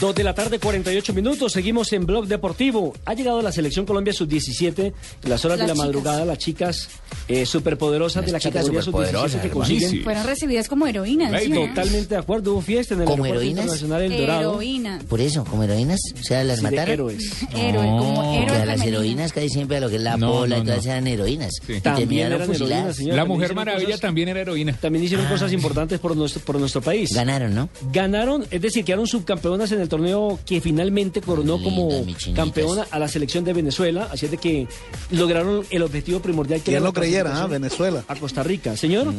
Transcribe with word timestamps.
Dos 0.00 0.14
de 0.14 0.24
la 0.24 0.34
tarde, 0.34 0.58
48 0.58 1.14
minutos. 1.14 1.52
Seguimos 1.52 1.92
en 1.92 2.04
Blog 2.04 2.26
Deportivo. 2.26 2.94
Ha 3.06 3.14
llegado 3.14 3.40
la 3.42 3.52
selección 3.52 3.86
Colombia 3.86 4.12
sub-17 4.12 4.92
en 5.22 5.30
las 5.30 5.44
horas 5.44 5.58
Las 5.58 5.66
de 5.68 5.68
la 5.68 5.74
chicas. 5.74 5.76
madrugada. 5.86 6.24
Las 6.24 6.38
chicas 6.38 6.88
eh, 7.28 7.46
superpoderosas 7.46 8.22
de 8.26 8.32
la 8.32 8.36
Las 8.36 8.42
chicas 8.42 8.54
categoría 8.62 8.82
superpoderosas, 8.82 9.30
sub-17 9.32 9.42
que 9.42 9.50
consiguen. 9.50 9.90
Sí. 9.90 9.98
Fueron 10.00 10.26
recibidas 10.26 10.68
como 10.68 10.86
heroínas. 10.86 11.30
Totalmente 11.44 12.08
de 12.14 12.16
acuerdo. 12.16 12.52
Hubo 12.54 12.60
fiesta 12.60 12.94
en 12.94 13.00
el 13.02 13.06
¿Como 13.06 13.24
Aeropuerto 13.24 13.40
heroínas? 13.42 13.64
Internacional 13.64 14.02
El 14.02 14.18
Dorado. 14.20 14.50
Heroínas. 14.52 15.04
Por 15.04 15.20
eso, 15.20 15.44
como 15.44 15.62
heroínas, 15.62 16.00
o 16.20 16.22
sea, 16.24 16.44
las 16.44 16.58
Sí, 16.58 16.64
mataron. 16.64 16.92
héroes. 16.92 17.30
Héroe, 17.54 17.86
como 17.86 18.14
Porque 18.16 18.42
héroe 18.42 18.56
a 18.62 18.66
las 18.66 18.80
heroínas 18.84 19.32
casi 19.32 19.48
siempre 19.48 19.76
a 19.76 19.80
lo 19.80 19.88
que 19.88 19.96
es 19.96 20.02
la 20.02 20.16
No, 20.16 20.32
bola 20.32 20.56
y 20.56 20.60
no, 20.60 20.66
todas 20.66 20.84
no. 20.86 20.90
eran 20.92 21.06
heroínas. 21.06 21.52
Sí. 21.64 21.74
Y 21.74 21.80
También 21.80 22.26
eran 22.26 22.42
heroínas, 22.42 22.58
fusiladas. 22.58 22.96
señor. 22.96 23.14
La 23.16 23.22
También 23.22 23.38
Mujer 23.38 23.54
Maravilla 23.54 23.86
cosas- 23.86 24.00
también 24.00 24.28
era 24.28 24.40
heroína. 24.40 24.76
También 24.80 25.02
Ah. 25.02 25.06
hicieron 25.06 25.26
cosas 25.26 25.52
importantes 25.52 26.00
por 26.00 26.16
nuestro, 26.16 26.42
por 26.42 26.58
nuestro 26.58 26.82
país. 26.82 27.10
Ganaron, 27.14 27.54
¿no? 27.54 27.68
Ganaron, 27.92 28.44
es 28.50 28.60
decir, 28.60 28.84
quedaron 28.84 29.06
subcampeonas 29.06 29.70
en 29.72 29.83
el 29.84 29.88
torneo 29.88 30.38
que 30.44 30.60
finalmente 30.60 31.20
coronó 31.20 31.62
como 31.62 31.88
campeona 32.34 32.86
a 32.90 32.98
la 32.98 33.08
selección 33.08 33.44
de 33.44 33.52
Venezuela. 33.52 34.08
Así 34.10 34.26
es 34.26 34.32
de 34.32 34.38
que 34.38 34.66
lograron 35.10 35.64
el 35.70 35.82
objetivo 35.82 36.20
primordial 36.20 36.60
que 36.60 36.64
¿Quién 36.66 36.76
era 36.76 36.84
lo 36.84 36.92
creyera, 36.92 37.30
clasificación 37.30 37.62
Venezuela? 37.62 38.04
A 38.08 38.16
Costa 38.16 38.42
Rica. 38.42 38.76
Señor, 38.76 39.12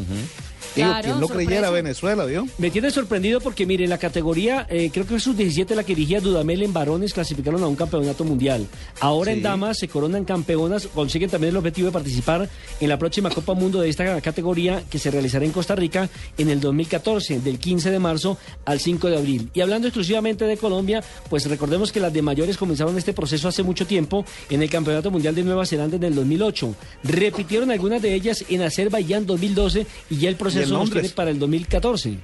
Digo, 0.76 0.88
Claro, 0.90 1.04
¿quién 1.04 1.20
lo 1.20 1.28
sorpresa. 1.28 1.48
creyera 1.50 1.70
Venezuela, 1.70 2.26
vio? 2.26 2.48
me 2.58 2.70
tiene 2.72 2.92
sorprendido 2.92 3.40
porque, 3.40 3.66
mire, 3.66 3.88
la 3.88 3.98
categoría, 3.98 4.68
eh, 4.70 4.90
creo 4.94 5.06
que 5.08 5.16
es 5.16 5.24
sub-17 5.24 5.74
la 5.76 5.84
que 5.84 5.96
dirigía 5.96 6.20
Dudamel 6.22 6.62
en 6.64 6.74
varones, 6.74 7.14
clasificaron 7.14 7.64
a 7.64 7.68
un 7.68 7.76
campeonato 7.76 8.24
mundial. 8.24 8.68
Ahora 9.00 9.32
en 9.32 9.42
damas 9.42 9.78
se 9.78 9.88
coronan 9.88 10.26
campeonas, 10.26 10.88
consiguen 10.94 11.30
también 11.30 11.52
el 11.52 11.58
objetivo 11.58 11.88
de 11.88 11.94
participar 11.94 12.50
en 12.80 12.90
la 12.90 13.00
próxima 13.00 13.30
Copa 13.30 13.54
Mundo 13.54 13.80
de 13.82 13.90
esta 13.90 14.20
categoría 14.22 14.84
que 14.90 15.00
se 15.00 15.12
realizará 15.12 15.46
en 15.46 15.52
Costa 15.52 15.76
Rica 15.76 16.10
en 16.38 16.50
el 16.50 16.60
2014, 16.60 17.40
del 17.40 17.60
15 17.60 17.92
de 17.92 18.00
marzo 18.00 18.38
al 18.66 18.80
5 18.80 19.10
de 19.10 19.18
abril. 19.18 19.50
Y 19.54 19.62
hablando 19.62 19.88
exclusivamente 19.88 20.46
de 20.46 20.58
Colombia, 20.58 21.04
pues 21.30 21.46
recordemos 21.48 21.92
que 21.92 22.00
las 22.00 22.12
de 22.14 22.22
mayores 22.22 22.58
comenzaron 22.58 22.98
este 22.98 23.14
proceso 23.14 23.48
hace 23.48 23.64
mucho 23.64 23.86
tiempo 23.88 24.26
en 24.50 24.62
el 24.62 24.70
Campeonato 24.70 25.12
Mundial 25.12 25.36
de 25.36 25.44
Nueva 25.44 25.66
Zelanda 25.66 25.96
en 25.98 26.04
el 26.04 26.16
2008. 26.16 26.76
Repitieron 27.04 27.72
algunas 27.72 28.02
de 28.02 28.14
ellas 28.14 28.44
en 28.50 28.62
Azerbaiyán 28.62 29.26
2012 29.26 29.86
y 30.10 30.18
ya 30.18 30.30
el 30.30 30.36
proceso 30.36 30.65
nos 30.70 30.90
Londres. 30.90 31.12
para 31.14 31.32
el 31.32 31.40
2014. 31.40 32.18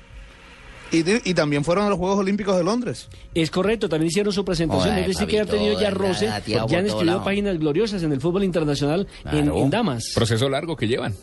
Y, 0.94 1.04
di- 1.04 1.22
y 1.24 1.34
también 1.34 1.64
fueron 1.64 1.86
a 1.86 1.90
los 1.90 1.98
Juegos 1.98 2.20
Olímpicos 2.20 2.58
de 2.58 2.66
Londres. 2.66 3.08
Es 3.34 3.50
correcto, 3.50 3.88
también 3.88 4.10
hicieron 4.10 4.34
su 4.34 4.44
presentación, 4.44 4.90
Joder, 4.90 5.00
es 5.04 5.08
decir, 5.08 5.26
que 5.28 5.40
han 5.40 5.48
Fabito, 5.48 5.64
tenido 5.64 5.82
ya 5.82 5.90
roce, 5.90 6.26
ya 6.46 6.64
han 6.80 6.86
escrito 6.86 7.24
páginas 7.24 7.58
gloriosas 7.60 8.04
en 8.04 8.12
el 8.12 8.20
fútbol 8.20 8.44
internacional 8.44 9.08
en, 9.26 9.46
Claro. 9.46 9.58
en 9.58 9.70
damas. 9.70 10.12
Proceso 10.14 10.50
largo 10.50 10.76
que 10.76 10.88
llevan. 10.90 11.16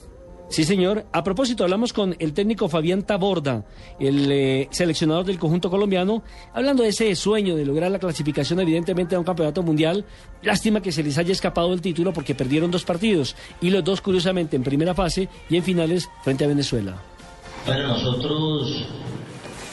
Sí, 0.49 0.65
señor. 0.65 1.05
A 1.13 1.23
propósito, 1.23 1.65
hablamos 1.65 1.93
con 1.93 2.17
el 2.19 2.33
técnico 2.33 2.69
Fabián 2.69 3.03
Taborda, 3.03 3.67
el 4.01 4.33
eh, 4.33 4.69
seleccionador 4.71 5.27
del 5.27 5.39
conjunto 5.39 5.69
colombiano, 5.69 6.23
hablando 6.55 6.83
de 6.83 6.89
ese 6.89 7.15
sueño 7.17 7.55
de 7.55 7.67
lograr 7.67 7.91
la 7.91 7.99
clasificación, 7.99 8.59
evidentemente, 8.61 9.15
a 9.15 9.19
un 9.19 9.25
campeonato 9.25 9.63
mundial. 9.63 10.07
Lástima 10.43 10.81
que 10.81 10.91
se 10.91 11.03
les 11.03 11.19
haya 11.19 11.33
escapado 11.33 11.73
el 11.75 11.83
título 11.83 12.13
porque 12.15 12.35
perdieron 12.35 12.71
dos 12.71 12.85
partidos, 12.85 13.37
y 13.61 13.69
los 13.71 13.85
dos, 13.85 14.01
curiosamente, 14.01 14.57
en 14.57 14.63
primera 14.63 14.95
fase 14.95 15.29
y 15.51 15.57
en 15.57 15.63
finales 15.63 16.09
frente 16.25 16.45
a 16.45 16.49
Venezuela. 16.49 16.97
Bueno, 17.67 17.89
nosotros 17.89 18.89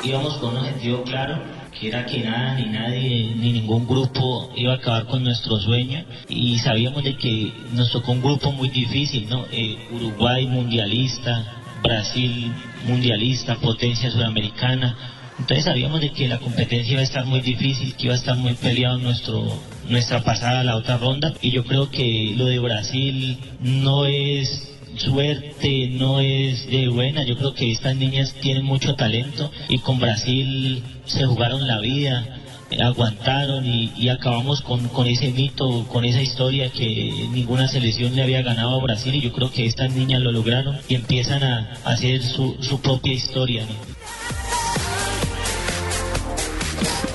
íbamos 0.05 0.37
con 0.37 0.51
un 0.51 0.57
objetivo 0.57 1.03
claro, 1.03 1.41
que 1.77 1.87
era 1.87 2.05
que 2.05 2.19
nada, 2.19 2.55
ni 2.55 2.65
nadie, 2.65 3.33
ni 3.35 3.53
ningún 3.53 3.87
grupo 3.87 4.51
iba 4.55 4.73
a 4.73 4.75
acabar 4.75 5.07
con 5.07 5.23
nuestro 5.23 5.59
sueño 5.59 6.05
y 6.29 6.57
sabíamos 6.59 7.03
de 7.03 7.17
que 7.17 7.51
nos 7.73 7.91
tocó 7.91 8.11
un 8.11 8.21
grupo 8.21 8.51
muy 8.51 8.69
difícil, 8.69 9.27
¿no? 9.29 9.45
Eh, 9.51 9.77
Uruguay 9.91 10.45
mundialista, 10.47 11.43
Brasil 11.83 12.51
mundialista, 12.87 13.55
potencia 13.55 14.11
sudamericana. 14.11 14.95
Entonces 15.37 15.65
sabíamos 15.65 15.99
de 15.99 16.11
que 16.11 16.29
la 16.29 16.37
competencia 16.37 16.93
iba 16.93 17.01
a 17.01 17.03
estar 17.03 17.25
muy 17.25 17.41
difícil, 17.41 17.93
que 17.95 18.05
iba 18.05 18.13
a 18.13 18.17
estar 18.17 18.37
muy 18.37 18.53
peleado 18.53 18.97
nuestro, 18.99 19.45
nuestra 19.89 20.23
pasada 20.23 20.63
la 20.63 20.77
otra 20.77 20.97
ronda 20.97 21.33
y 21.41 21.51
yo 21.51 21.65
creo 21.65 21.89
que 21.89 22.33
lo 22.37 22.45
de 22.45 22.59
Brasil 22.59 23.37
no 23.59 24.05
es 24.05 24.74
suerte, 24.97 25.89
no 25.91 26.19
es 26.19 26.67
de 26.67 26.87
buena. 26.89 27.23
Yo 27.23 27.37
creo 27.37 27.53
que 27.53 27.71
estas 27.71 27.95
niñas 27.95 28.33
tienen 28.41 28.65
mucho 28.65 28.95
talento 28.95 29.51
y 29.69 29.79
con 29.79 29.99
Brasil 29.99 30.83
se 31.05 31.25
jugaron 31.25 31.67
la 31.67 31.79
vida, 31.79 32.41
aguantaron 32.83 33.65
y, 33.65 34.09
acabamos 34.09 34.61
con, 34.61 35.07
ese 35.07 35.31
mito, 35.31 35.85
con 35.87 36.05
esa 36.05 36.21
historia 36.21 36.69
que 36.69 37.27
ninguna 37.31 37.67
selección 37.67 38.15
le 38.15 38.23
había 38.23 38.41
ganado 38.41 38.79
a 38.79 38.83
Brasil 38.83 39.15
y 39.15 39.21
yo 39.21 39.31
creo 39.31 39.51
que 39.51 39.65
estas 39.65 39.93
niñas 39.93 40.21
lo 40.21 40.31
lograron 40.31 40.77
y 40.87 40.95
empiezan 40.95 41.43
a, 41.43 41.73
hacer 41.85 42.21
su, 42.23 42.55
propia 42.81 43.13
historia. 43.13 43.63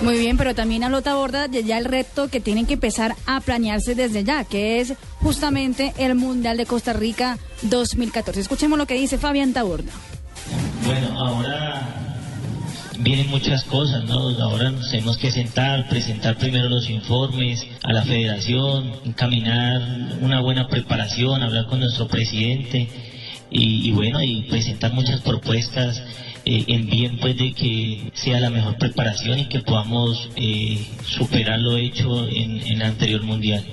Muy 0.03 0.19
bien, 0.19 0.38
pero 0.38 0.55
también 0.55 0.83
habló 0.83 1.03
Taborda 1.03 1.47
de 1.47 1.62
ya 1.62 1.77
el 1.77 1.84
reto 1.84 2.28
que 2.28 2.41
tienen 2.41 2.65
que 2.65 2.75
empezar 2.75 3.15
a 3.27 3.41
planearse 3.41 3.94
desde 3.94 4.25
ya, 4.25 4.44
que 4.44 4.81
es 4.81 4.94
justamente 5.21 5.93
el 5.99 6.15
Mundial 6.15 6.56
de 6.56 6.65
Costa 6.65 6.94
Rica 6.94 7.38
2014. 7.62 8.41
Escuchemos 8.41 8.78
lo 8.78 8.87
que 8.87 8.94
dice 8.94 9.19
Fabián 9.19 9.53
Taborda. 9.53 9.93
Bueno, 10.87 11.21
ahora 11.21 12.00
vienen 12.99 13.28
muchas 13.28 13.62
cosas, 13.65 14.05
¿no? 14.05 14.31
Ahora 14.43 14.71
nos 14.71 14.91
tenemos 14.91 15.19
que 15.19 15.31
sentar, 15.31 15.87
presentar 15.91 16.38
primero 16.38 16.71
los 16.71 16.88
informes 16.88 17.67
a 17.82 17.93
la 17.93 18.03
federación, 18.03 18.93
encaminar 19.05 19.82
una 20.22 20.41
buena 20.41 20.67
preparación, 20.67 21.43
hablar 21.43 21.67
con 21.67 21.81
nuestro 21.81 22.09
presidente 22.09 22.88
y, 23.50 23.91
bueno, 23.93 24.22
y 24.22 24.43
presentar 24.43 24.93
muchas 24.93 25.21
propuestas 25.22 26.03
eh, 26.44 26.65
en 26.69 26.88
bien 26.88 27.19
pues 27.19 27.37
de 27.37 27.53
que 27.53 28.11
sea 28.15 28.41
la 28.41 28.50
mejor 28.50 28.77
preparación 28.77 29.41
y 29.41 29.47
que 29.47 29.61
podamos 29.61 30.31
eh, 30.37 30.87
superar 31.05 31.59
lo 31.59 31.77
hecho 31.77 32.28
en 32.28 32.61
el 32.61 32.83
anterior 32.83 33.22
mundial. 33.22 33.65